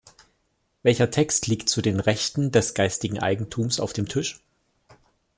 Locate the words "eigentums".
3.19-3.79